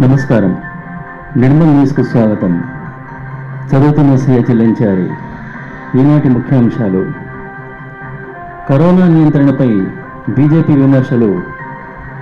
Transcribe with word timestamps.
నమస్కారం. 0.00 0.56
నిర్మల్ 1.36 1.68
న్యూస్కు 1.68 2.02
స్వాగతం. 2.02 2.64
చదువుతున్న 3.68 4.16
శ్రీ 4.16 4.34
చెల్లించారి. 4.34 5.10
ఈనాటి 6.00 6.28
ముఖ్యాంశాలు. 6.28 7.06
కరోనా 8.68 9.08
నియంత్రణపై 9.08 9.86
బీజేపీ 10.28 10.72
విమర్శలు 10.72 11.40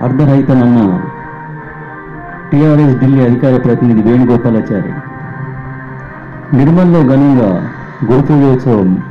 అర్ధరహితమన్న 0.01 1.01
టీఆర్ఎస్ 2.51 2.99
ఢిల్లీ 2.99 3.25
అధికార 3.25 3.57
ప్రతినిధి 3.57 4.11
వేణుగోపాలాచారి. 4.11 4.93
నిర్మల్లో 6.57 6.99
ఘనంగా 6.99 7.69
గోపూజోత్సవం 8.11 9.03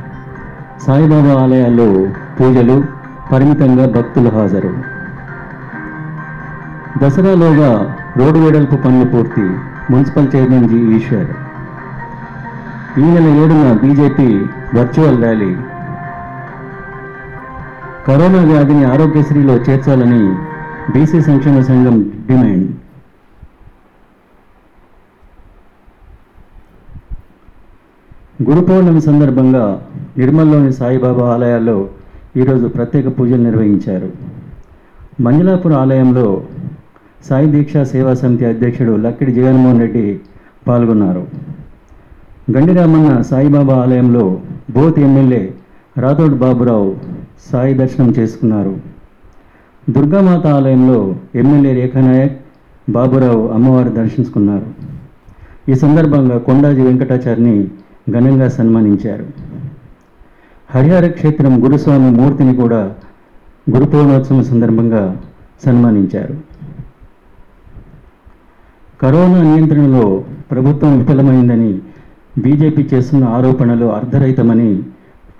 సాయిబాబా 0.87 1.41
ఆలయాల్లో 1.41 2.07
పూజలు 2.39 2.83
పరిమితంగా 3.31 3.85
భక్తులు 3.87 4.29
హాజరు. 4.29 4.73
దసరాలోగా 7.03 7.95
రోడ్డు 8.19 8.39
వెడల్పు 8.39 8.75
పనులు 8.75 9.05
పూర్తి 9.05 9.43
మున్సిపల్ 9.93 10.27
చైర్మన్ 10.35 10.69
జి 10.69 10.77
ఈశ్వర్. 10.95 11.27
ఈ 12.99 13.01
నెల 13.01 13.27
ఏడున 13.41 13.79
బీజేపీ 13.83 14.27
వర్చువల్ 14.77 15.19
ర్యాలీ. 15.23 15.49
కరోనా 18.07 18.41
వ్యాధిని 18.43 18.83
ఆరోగ్యశ్రీలో 18.85 19.55
చేర్చాలని 19.55 20.23
బీసీ 20.93 21.21
సంక్షేమ 21.21 21.61
సంఘం 21.61 21.97
డిమాండ్. 22.27 22.67
గురు 28.49 28.65
పౌర్ణమి 28.65 29.01
సందర్భంగా 29.01 29.65
నిర్మల్లోని 30.17 30.73
సాయిబాబా 30.73 31.33
ఆలయాల్లో 31.33 31.77
ఈరోజు 32.37 32.67
ప్రత్యేక 32.67 33.19
పూజలు 33.19 33.43
నిర్వహించారు. 33.43 34.11
మంజులాపూర్ 35.21 35.73
ఆలయంలో 35.73 36.43
సాయి 37.29 37.47
దీక్షా 37.47 37.83
సేవా 37.83 38.13
సమితి 38.13 38.45
అధ్యక్షుడు 38.45 38.95
లక్కిడి 38.95 39.33
జగన్మోహన్ 39.33 39.79
రెడ్డి 39.79 40.19
పాల్గొన్నారు. 40.67 41.27
గండిరామన్న 42.51 43.21
సాయిబాబా 43.21 43.75
ఆలయంలో 43.75 44.39
బోత్ 44.71 44.99
ఎమ్మెల్యే 44.99 45.53
రాథోడ్ 45.97 46.33
బాబురావు 46.33 46.95
సాయి 47.51 47.73
దర్శనం 47.73 48.13
చేసుకున్నారు. 48.19 48.75
దుర్గామాత 49.89 50.47
ఆలయంలో 50.47 51.15
ఎమ్మెల్యే 51.35 51.73
రేఖానాయక్ 51.73 52.37
బాబురావు 52.89 53.47
అమ్మవారి 53.47 53.89
దర్శించుకున్నారు. 53.89 54.67
ఈ 55.71 55.75
సందర్భంగా 55.75 56.37
కొండాజీ 56.37 56.81
వెంకటాచారిని 56.81 57.67
ఘనంగా 58.11 58.47
సన్మానించారు. 58.47 59.25
హరిహర 60.69 61.07
క్షేత్రం 61.07 61.63
గురుస్వామి 61.63 62.11
మూర్తిని 62.11 62.55
కూడా 62.55 62.91
గురుపూర్ణోత్సవం 63.75 64.43
సందర్భంగా 64.43 65.17
సన్మానించారు. 65.65 66.46
కరోనా 69.01 69.43
నియంత్రణలో 69.43 70.23
ప్రభుత్వం 70.51 70.99
విఫలమైందని 70.99 71.79
బీజేపీ 72.37 72.87
చేస్తున్న 72.93 73.23
ఆరోపణలు 73.23 73.85
అర్ధరహితమని 73.85 74.83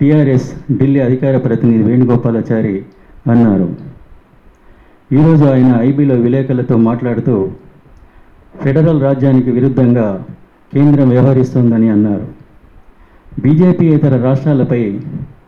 టీఆర్ఎస్ 0.00 0.54
ఢిల్లీ 0.72 1.00
అధికార 1.00 1.36
ప్రతినిధి 1.36 1.82
వేణుగోపాలాచారి 1.82 2.84
అన్నారు. 3.30 3.76
ఈరోజు 5.12 5.44
ఆయన 5.44 5.76
ఐబీలో 5.80 6.14
విలేకరులతో 6.14 6.76
మాట్లాడుతూ 6.76 7.48
ఫెడరల్ 8.62 9.02
రాజ్యానికి 9.02 9.50
విరుద్ధంగా 9.50 10.24
కేంద్రం 10.74 11.08
వ్యవహరిస్తోందని 11.08 11.88
అన్నారు. 11.88 12.26
బీజేపీ 13.40 13.86
ఇతర 13.86 14.22
రాష్ట్రాలపై 14.22 14.82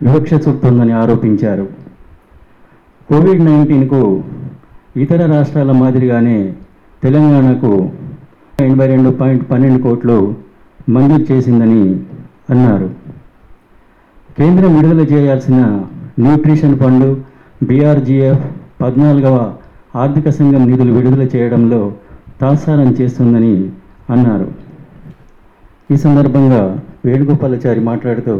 వివక్ష 0.03 0.33
చూపుతోందని 0.33 0.93
ఆరోపించారు. 0.93 1.69
కోవిడ్ 3.09 3.45
నైన్టీన్కు 3.45 4.23
ఇతర 4.97 5.27
రాష్ట్రాల 5.27 5.73
మాదిరిగానే 5.73 6.53
తెలంగాణకు 7.03 7.93
ఎనభై 8.67 8.87
రెండు 8.87 9.11
పాయింట్ 9.21 9.45
పన్నెండు 9.51 9.79
కోట్లు 9.83 10.17
మంజూరు 10.95 11.25
చేసిందని 11.31 11.83
అన్నారు. 12.53 12.89
కేంద్రం 14.39 14.73
విడుదల 14.77 15.03
చేయాల్సిన 15.13 15.59
న్యూట్రిషన్ 16.25 16.79
ఫండ్ 16.79 17.09
బీఆర్జీఎఫ్ 17.69 18.45
పద్నాలుగవ 18.83 19.37
ఆర్థిక 20.03 20.29
సంఘం 20.29 20.63
నిధులు 20.71 20.93
విడుదల 20.97 21.25
చేయడంలో 21.35 21.81
తాత్సారం 22.41 22.91
చేస్తుందని 23.01 23.55
అన్నారు. 24.15 24.49
ఈ 25.91 25.97
సందర్భంగా 25.97 26.63
వేణుగోపాలాచారి 27.05 27.81
మాట్లాడుతూ 27.91 28.35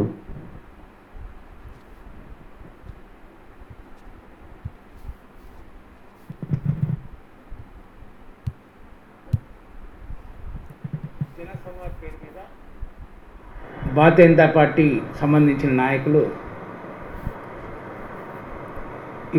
భారతీయ 13.95 14.25
జనతా 14.27 14.45
పార్టీ 14.57 14.85
సంబంధించిన 15.21 15.71
నాయకులు 15.73 16.21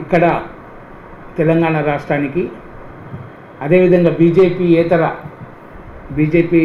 ఇక్కడ 0.01 0.25
తెలంగాణ 1.39 1.77
రాష్ట్రానికి 1.81 2.43
అదేవిధంగా 3.61 4.13
బీజేపీ 4.21 4.67
ఏతర 4.81 5.03
బీజేపీ 6.17 6.63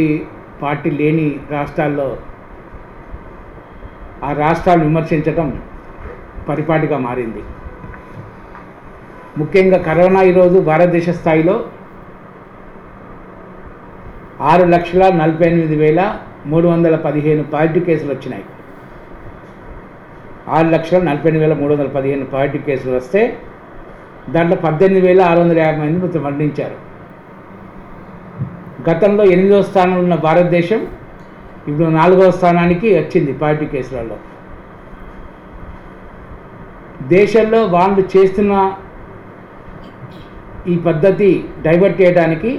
పార్టీ 0.61 0.89
లేని 1.01 1.27
రాష్ట్రాల్లో 1.51 2.09
ఆ 4.27 4.31
రాష్ట్రాలు 4.43 4.83
విమర్శించడం 4.83 5.47
పరిపాటిగా 6.49 6.97
మారింది. 6.97 7.43
ముఖ్యంగా 9.37 9.77
కరోనా 9.87 10.21
ఈరోజు 10.21 10.59
భారతదేశ 10.69 11.09
స్థాయిలో 11.09 11.55
ఆరు 14.49 14.65
లక్షల 14.73 15.03
నలభై 15.19 15.45
ఎనిమిది 15.51 15.75
వేల 15.75 16.01
మూడు 16.51 16.67
వందల 16.67 16.95
పదిహేను 17.05 17.43
పాజిటివ్ 17.53 17.85
కేసులు 17.89 18.11
వచ్చినాయి. 18.13 18.45
ఆరు 20.55 20.67
లక్షల 20.75 20.99
నలభై 21.07 21.29
ఎనిమిది 21.29 21.43
వేల 21.45 21.55
మూడు 21.61 21.71
వందల 21.73 21.89
పదిహేను 21.95 22.25
పాజిటివ్ 22.33 22.63
కేసులు 22.67 22.93
వస్తే 22.97 23.21
దాంట్లో 24.35 24.57
పద్దెనిమిది 24.65 25.03
వేల 25.07 25.21
ఆరు 25.29 25.39
వందల 25.43 25.59
యాభై 25.65 25.81
మంది 25.83 25.99
మృతి 26.03 26.19
మరణించారు 26.25 26.77
గతంలో 28.89 29.23
ఎనిమిదవ 29.33 29.63
స్థానంలో 29.71 30.01
ఉన్న 30.05 30.15
భారతదేశం 30.27 30.81
ఇప్పుడు 31.67 31.89
నాలుగవ 31.99 32.29
స్థానానికి 32.37 32.87
వచ్చింది 32.99 33.31
పాజిటివ్ 33.41 33.73
కేసులలో. 33.75 34.17
దేశంలో 37.15 37.59
వాళ్ళు 37.75 38.03
చేస్తున్న 38.13 38.53
ఈ 40.67 40.77
పద్ధతి 40.87 41.29
డైవర్ట్ 41.65 42.01
చేయడానికి 42.01 42.51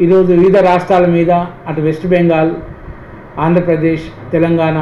ఈరోజు 0.00 0.28
వివిధ 0.32 0.56
రాష్ట్రాల 0.66 1.06
మీద 1.14 1.32
అటు 1.70 1.80
వెస్ట్ 1.86 2.04
బెంగాల్ 2.12 2.52
ఆంధ్రప్రదేశ్ 3.44 4.04
తెలంగాణ 4.34 4.78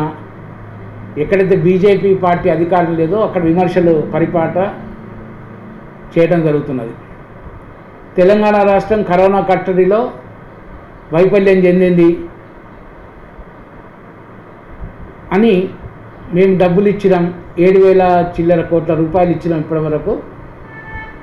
ఎక్కడైతే 1.23 1.57
బీజేపీ 1.65 2.11
పార్టీ 2.25 2.49
అధికారం 2.55 2.93
లేదో 3.01 3.19
అక్కడ 3.27 3.43
విమర్శలు 3.49 3.95
పరిపాట 4.13 4.57
చేయడం 6.15 6.41
జరుగుతున్నది. 6.47 6.95
తెలంగాణ 8.19 8.57
రాష్ట్రం 8.71 9.03
కరోనా 9.11 9.41
కట్టడిలో 9.51 10.01
వైఫల్యం 11.17 11.59
చెందింది 11.67 12.09
అని 15.37 15.55
మేము 16.37 16.55
డబ్బులు 16.65 16.89
ఇచ్చినాం 16.95 17.25
ఏడు 17.67 17.79
వేల 17.85 18.03
చిల్లర 18.35 18.63
కోట్ల 18.73 18.95
రూపాయలు 19.05 19.33
ఇచ్చినాం 19.37 19.61
ఇప్పటివరకు 19.65 20.13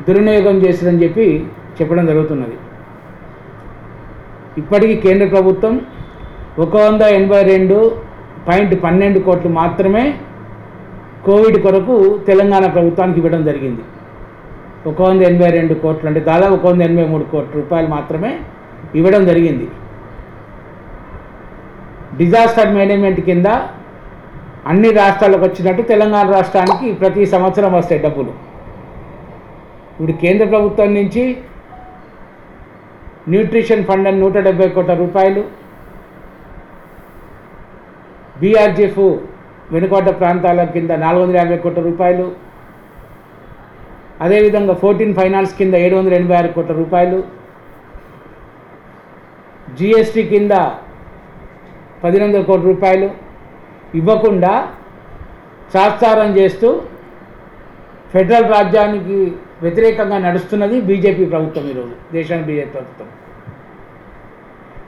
దుర్వినియోగం 0.07 0.57
చేసిందని 0.63 1.03
చెప్పి 1.03 1.27
చెప్పడం 1.79 2.05
జరుగుతున్నది. 2.11 2.57
ఇప్పటికీ 4.62 4.95
కేంద్ర 5.06 5.25
ప్రభుత్వం 5.35 5.73
ఒక 6.63 6.73
వంద 6.85 7.03
ఎనభై 7.18 7.41
రెండు 7.51 7.75
పాయింట్ 8.47 8.73
పన్నెండు 8.84 9.19
కోట్లు 9.28 9.50
మాత్రమే 9.62 10.03
కోవిడ్ 11.25 11.57
కొరకు 11.66 11.95
తెలంగాణ 12.29 12.66
ప్రభుత్వానికి 12.75 13.19
ఇవ్వడం 13.22 13.41
జరిగింది. 13.50 13.84
ఒక 14.90 15.00
వంద 15.07 15.22
ఎనభై 15.29 15.50
రెండు 15.57 15.73
కోట్లు 15.84 16.07
అంటే 16.09 16.22
దాదాపు 16.29 16.53
ఒక 16.57 16.66
వంద 16.69 16.81
ఎనభై 16.88 17.06
మూడు 17.13 17.26
కోట్ల 17.34 17.52
రూపాయలు 17.59 17.90
మాత్రమే 17.96 18.31
ఇవ్వడం 18.99 19.23
జరిగింది. 19.29 19.67
డిజాస్టర్ 22.20 22.72
మేనేజ్మెంట్ 22.78 23.22
కింద 23.29 23.47
అన్ని 24.72 24.90
రాష్ట్రాలకు 25.02 25.43
వచ్చినట్టు 25.47 25.81
తెలంగాణ 25.91 26.26
రాష్ట్రానికి 26.37 26.87
ప్రతి 27.02 27.26
సంవత్సరం 27.34 27.72
వస్తాయి 27.79 28.02
డబ్బులు. 28.05 28.31
ఇప్పుడు 29.91 30.16
కేంద్ర 30.23 30.46
ప్రభుత్వం 30.53 30.90
నుంచి 30.99 31.23
న్యూట్రిషన్ 33.32 33.85
ఫండ్ 33.88 34.08
అని 34.09 34.20
నూట 34.24 34.38
డెబ్బై 34.47 34.68
కోట్ల 34.76 34.94
రూపాయలు. 35.03 35.41
బీఆర్జీఎఫ్ 38.41 39.02
వెనుకోట 39.74 40.09
ప్రాంతాల 40.20 40.64
కింద 40.76 40.91
నాలుగు 41.06 41.24
వందల 41.24 41.38
యాభై 41.41 41.58
కోట్ల 41.64 41.82
రూపాయలు. 41.90 42.26
అదేవిధంగా 44.26 44.74
ఫోర్టీన్ 44.84 45.16
ఫైనాన్స్ 45.20 45.52
కింద 45.58 45.74
ఏడు 45.85 45.96
వందల 45.97 46.14
ఎనభై 46.20 46.35
ఆరు 46.38 46.50
కోట్ల 46.58 46.76
రూపాయలు. 46.82 47.20
జిఎస్టీ 49.79 50.24
కింద 50.34 50.53
పదిహేను 52.03 52.44
కోట్ల 52.50 52.66
రూపాయలు. 52.72 53.09
ఇవ్వకుండా 54.00 54.53
సాత్సారం 55.74 56.29
చేస్తూ 56.38 56.70
ఫెడరల్ 58.14 58.50
రాజ్యానికి 58.56 59.20
వ్యతిరేకంగా 59.61 60.17
నడుస్తున్నది 60.25 60.77
బీజేపీ 60.89 61.23
ప్రభుత్వం 61.25 61.65
ఈరోజు 61.71 61.93
దేశానికి 62.15 62.47
బీజేపీ 62.49 62.71
ప్రభుత్వం. 62.77 63.07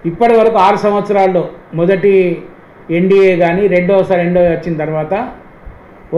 ఇప్పటి 0.09 0.35
వరకు 0.39 0.57
ఆరు 0.65 0.77
సంవత్సరాల్లో 0.85 1.43
మొదటి 1.79 2.13
ఎన్డీఏ 2.97 3.31
కానీ 3.43 3.63
రెండోసారి 3.75 4.21
రెండో 4.25 4.41
వచ్చిన 4.53 4.75
తర్వాత 4.83 5.13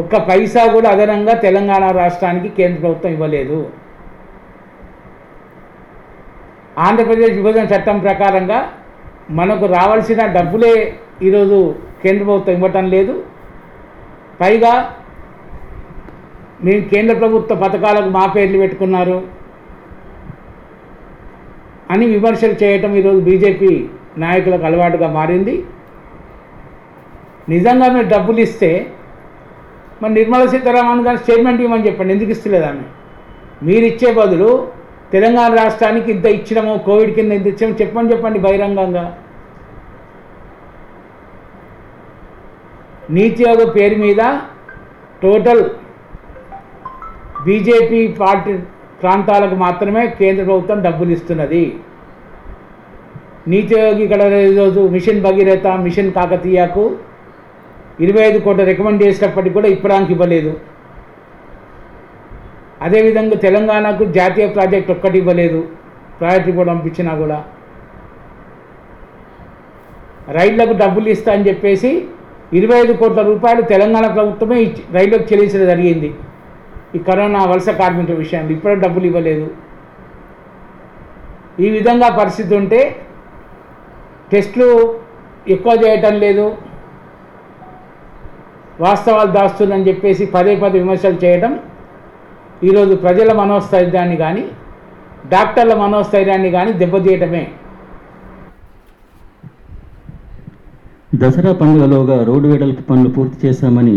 ఒక్క 0.01 0.15
పైసా 0.29 0.63
కూడా 0.73 0.89
అదనంగా 0.95 1.33
తెలంగాణ 1.45 1.85
రాష్ట్రానికి 2.01 2.49
కేంద్ర 2.57 2.79
ప్రభుత్వం 2.83 3.11
ఇవ్వలేదు. 3.15 3.57
ఆంధ్రప్రదేశ్ 6.87 7.33
విభజన 7.39 7.65
చట్టం 7.73 7.97
ప్రకారంగా 7.99 8.59
మనకు 9.39 9.65
రావాల్సిన 9.77 10.21
డబ్బులే 10.37 10.75
ఈరోజు 11.27 11.57
కేంద్ర 12.03 12.23
ప్రభుత్వం 12.27 12.55
ఇవ్వటం 12.57 12.85
లేదు. 12.95 13.15
పైగా 14.41 14.73
మేము 16.65 16.81
కేంద్ర 16.91 17.13
ప్రభుత్వ 17.21 17.55
పథకాలకు 17.63 18.09
మా 18.17 18.23
పేర్లు 18.33 18.57
పెట్టుకున్నారు 18.57 19.17
అని 21.93 22.05
విమర్శలు 22.15 22.55
చేయటం 22.63 22.91
ఈరోజు 22.99 23.21
బీజేపీ 23.29 23.71
నాయకులకు 24.23 24.65
అలవాటుగా 24.65 25.07
మారింది. 25.17 25.55
నిజంగా 27.49 27.87
మీరు 27.95 28.07
డబ్బులు 28.07 28.39
ఇస్తే 28.47 28.69
మరి 30.01 30.13
నిర్మలా 30.13 30.45
సీతారామన్ 30.51 31.03
గారు 31.07 31.19
స్టేట్మెంట్ 31.23 31.61
ఇవ్వమని 31.61 31.87
చెప్పండి 31.87 32.13
ఎందుకు 32.13 32.31
ఇస్తలేదు 32.35 32.67
ఆమె? 32.69 32.85
మీరు 33.67 33.85
ఇచ్చే 33.91 34.11
బదులు 34.19 34.51
తెలంగాణ 35.13 35.51
రాష్ట్రానికి 35.55 36.09
ఇంత 36.11 36.27
ఇచ్చినాము 36.37 36.73
కోవిడ్ 36.87 37.11
కింద 37.15 37.31
ఇంత 37.31 37.47
ఇచ్చాము 37.47 37.75
చెప్పని 37.81 38.11
చెప్పండి 38.11 38.39
బహిరంగంగా. 38.45 39.03
నీతి 43.17 43.43
ఆయోగ 43.49 43.63
పేరు 43.77 43.97
మీద 44.05 44.21
టోటల్ 45.21 45.63
బీజేపీ 47.45 47.99
పార్టీ 48.21 48.53
ప్రాంతాలకు 49.01 49.55
మాత్రమే 49.65 50.01
కేంద్ర 50.19 50.43
ప్రభుత్వం 50.49 50.79
డబ్బులు 50.87 51.11
ఇస్తున్నది 51.15 51.63
నీతి 53.51 53.73
ఆయోగ్ 53.77 54.01
ఇక్కడ 54.05 54.21
ఈరోజు 54.49 54.81
మిషన్ 54.95 55.21
భగీరథ 55.25 55.67
మిషన్ 55.85 56.11
కాకతీయకు 56.17 56.83
ఇరవై 58.03 58.21
ఐదు 58.27 58.39
కోట్ల 58.45 58.63
రికమెండ్ 58.69 59.01
చేసినప్పటికీ 59.05 59.53
కూడా 59.57 59.69
ఇప్పడానికి 59.75 60.11
ఇవ్వలేదు. 60.15 60.51
అదేవిధంగా 62.85 63.37
తెలంగాణకు 63.47 64.03
జాతీయ 64.17 64.45
ప్రాజెక్ట్ 64.55 64.91
ఒక్కటి 64.95 65.17
ఇవ్వలేదు. 65.21 65.59
ప్రాజెక్ట్ 66.19 66.51
కూడా 66.59 66.69
పంపించినా 66.73 67.11
కూడా. 67.21 67.39
రైళ్ళకు 70.37 70.73
డబ్బులు 70.83 71.09
ఇస్తా 71.15 71.31
అని 71.35 71.47
చెప్పేసి 71.49 71.91
ఇరవై 72.59 72.77
ఐదు 72.83 72.93
కోట్ల 73.01 73.21
రూపాయలు 73.31 73.61
తెలంగాణ 73.73 74.05
ప్రభుత్వమే 74.17 74.57
ఇచ్చి 74.67 74.81
రైళ్ళకు 74.97 75.25
చెల్లించడం 75.29 75.67
జరిగింది. 75.73 76.09
ఈ 76.95 76.99
కరోనా 77.07 77.41
వలస 77.51 77.69
కార్మికుల 77.81 78.15
విషయంలో 78.23 78.51
ఇప్పుడు 78.55 78.73
డబ్బులు 78.83 79.05
ఇవ్వలేదు. 79.09 79.47
ఈ 81.65 81.69
విధంగా 81.75 82.09
పరిస్థితి 82.19 82.53
ఉంటే 82.59 82.81
టెస్టులు 84.31 84.69
ఎక్కువ 85.53 85.73
చేయటం 85.83 86.15
లేదు. 86.25 86.45
వాస్తవాలు 88.85 89.31
దాస్తుందని 89.37 89.87
చెప్పేసి 89.89 90.23
పదే 90.35 90.53
పదే 90.61 90.77
విమర్శలు 90.83 91.17
చేయడం 91.23 91.51
ఈరోజు 92.67 92.93
ప్రజల 93.05 93.29
మనోస్థైర్యాన్ని 93.39 94.17
కానీ 94.23 94.43
డాక్టర్ల 95.33 95.73
మనోస్థైర్యాన్ని 95.83 96.51
కానీ 96.57 96.71
దెబ్బతీయటమే. 96.81 97.43
దసరా 101.21 101.51
పండుగలోగా 101.61 102.17
రోడ్డు 102.29 102.47
వెడల్పు 102.51 102.83
పనులు 102.89 103.09
పూర్తి 103.15 103.37
చేశామని 103.45 103.95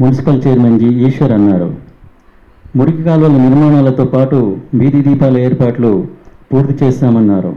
మున్సిపల్ 0.00 0.42
చైర్మన్ 0.44 0.78
జి 0.82 0.90
ఈశ్వర్ 1.06 1.34
అన్నారు. 1.38 1.70
మురికి 2.76 3.02
కాలువల 3.02 3.36
నిర్మాణాలతో 3.36 4.04
పాటు 4.04 4.56
వీధి 4.74 5.00
దీపాల 5.02 5.38
ఏర్పాట్లు 5.38 6.06
పూర్తి 6.52 6.84
చేస్తామన్నారు. 6.84 7.54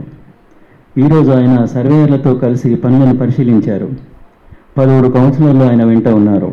ఈరోజు 0.98 1.30
ఆయన 1.30 1.64
సర్వేయర్లతో 1.64 2.34
కలిసి 2.34 2.74
పనులను 2.74 3.16
పరిశీలించారు. 3.16 3.88
పలువురు 4.78 5.08
కౌన్సిలర్లు 5.10 5.64
ఆయన 5.64 5.84
వెంట 5.84 6.08
ఉన్నారు. 6.08 6.50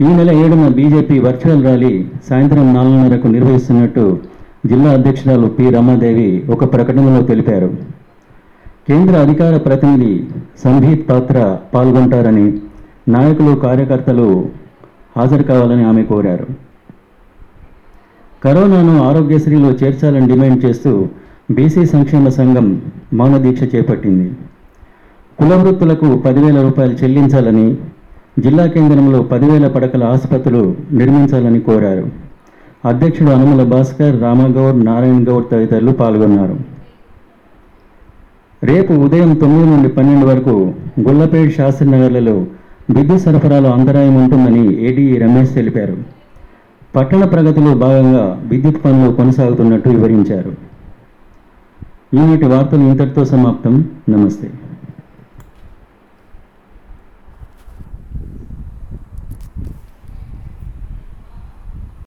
ఈ 0.00 0.04
నెల 0.04 0.30
ఏడున 0.30 0.68
బీజేపీ 0.68 1.18
వర్చువల్ 1.18 1.62
ర్యాలీ 1.62 2.04
సాయంత్రం 2.28 2.74
నాలుగున్నరకు 2.74 3.28
నిర్వహిస్తున్నట్టు 3.28 4.18
జిల్లా 4.66 4.90
అధ్యక్షురాలు 4.90 5.46
పి. 5.46 5.70
రమాదేవి 5.70 6.44
ఒక 6.50 6.72
ప్రకటనలో 6.72 7.22
తెలిపారు. 7.22 7.68
కేంద్ర 8.88 9.14
అధికార 9.16 9.56
ప్రతినిధి 9.56 10.14
సంభీత్ 10.64 11.10
పాత్ర 11.10 11.58
పాల్గొంటారని 11.74 12.46
నాయకులు 13.08 13.54
కార్యకర్తలు 13.66 14.28
హాజరు 15.16 15.42
కావాలని 15.42 15.84
ఆమె 15.84 16.02
కోరారు. 16.02 16.69
కరోనాను 18.44 19.02
ఆరోగ్యశ్రీలో 19.02 19.70
చేర్చాలని 19.70 20.26
డిమాండ్ 20.26 20.64
చేస్తూ 20.64 21.08
బీసీ 21.50 21.86
సంక్షేమ 21.86 22.28
సంఘం 22.28 22.82
మౌన 23.14 23.36
దీక్ష 23.36 23.62
చేపట్టింది 23.74 24.30
కులవృత్తులకు 25.38 26.16
పదివేల 26.16 26.62
రూపాయలు 26.62 26.92
చెల్లించాలని 26.92 27.76
జిల్లా 28.38 28.66
కేంద్రంలో 28.66 29.22
పదివేల 29.22 29.66
పడకల 29.68 30.04
ఆసుపత్రులు 30.04 30.76
నిర్మించాలని 30.92 31.60
కోరారు. 31.60 32.04
అధ్యక్షుడు 32.88 33.30
అనుమల 33.30 33.62
భాస్కర్ 33.64 34.22
రామగౌడ్ 34.22 34.84
నారాయణ 34.84 35.24
గౌడ్ 35.28 35.50
తదితరులు 35.52 35.92
పాల్గొన్నారు. 35.92 36.56
రేపు 38.62 38.92
ఉదయం 38.92 39.34
తొమ్మిది 39.34 39.70
నుండి 39.70 39.88
పన్నెండు 39.88 40.26
వరకు 40.26 40.54
గుల్లపేట్ 41.00 41.52
శాస్త్రినగర్లలో 41.56 42.36
విద్యుత్ 42.90 43.22
సరఫరాలో 43.22 43.70
అంతరాయం 43.72 44.16
ఉంటుందని 44.16 44.64
ఏడీఈ 44.88 45.18
రమేష్ 45.18 45.54
తెలిపారు. 45.54 46.19
పట్టణ 46.96 47.24
ప్రగతిలో 47.24 47.74
భాగంగా 47.74 48.40
విద్యుత్ 48.46 48.84
పనులు 48.84 49.12
కొనసాగుతున్నట్టు 49.12 49.88
వివరించారు. 49.88 50.54
ఈనాటి 52.14 52.44
వార్తలు 52.44 52.80
ఇంతటితో 52.80 53.24
సమాప్తం. 53.24 53.90
నమస్తే. 54.08 54.50